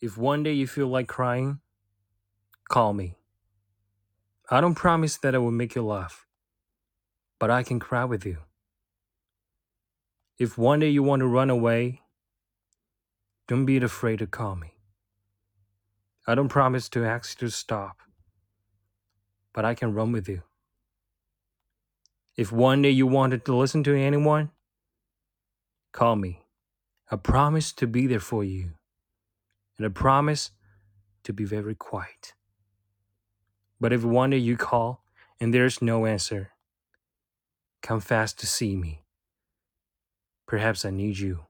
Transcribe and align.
If 0.00 0.18
one 0.18 0.42
day 0.42 0.52
you 0.52 0.66
feel 0.66 0.88
like 0.88 1.08
crying, 1.08 1.60
call 2.68 2.92
me. 2.92 3.16
I 4.50 4.60
don't 4.60 4.74
promise 4.74 5.16
that 5.16 5.34
I 5.34 5.38
will 5.38 5.50
make 5.50 5.74
you 5.74 5.82
laugh, 5.82 6.26
but 7.38 7.50
I 7.50 7.62
can 7.62 7.80
cry 7.80 8.04
with 8.04 8.24
you. 8.24 8.38
If 10.38 10.58
one 10.58 10.80
day 10.80 10.90
you 10.90 11.02
want 11.02 11.20
to 11.20 11.26
run 11.26 11.50
away, 11.50 12.02
don't 13.48 13.64
be 13.64 13.78
afraid 13.78 14.18
to 14.18 14.26
call 14.26 14.54
me. 14.54 14.74
I 16.26 16.34
don't 16.34 16.48
promise 16.48 16.88
to 16.90 17.04
ask 17.04 17.40
you 17.40 17.48
to 17.48 17.52
stop, 17.52 17.98
but 19.54 19.64
I 19.64 19.74
can 19.74 19.94
run 19.94 20.12
with 20.12 20.28
you. 20.28 20.42
If 22.36 22.52
one 22.52 22.82
day 22.82 22.90
you 22.90 23.06
wanted 23.06 23.44
to 23.46 23.56
listen 23.56 23.82
to 23.84 23.96
anyone, 23.96 24.50
call 25.92 26.16
me. 26.16 26.42
I 27.10 27.16
promise 27.16 27.72
to 27.72 27.86
be 27.86 28.06
there 28.06 28.20
for 28.20 28.44
you, 28.44 28.75
and 29.78 29.86
I 29.86 29.90
promise 29.90 30.50
to 31.24 31.32
be 31.32 31.44
very 31.44 31.74
quiet. 31.74 32.34
But 33.80 33.92
if 33.92 34.04
one 34.04 34.30
day 34.30 34.38
you 34.38 34.56
call 34.56 35.04
and 35.40 35.52
there's 35.52 35.82
no 35.82 36.06
answer, 36.06 36.50
come 37.82 38.00
fast 38.00 38.38
to 38.40 38.46
see 38.46 38.76
me. 38.76 39.04
Perhaps 40.46 40.84
I 40.84 40.90
need 40.90 41.18
you. 41.18 41.46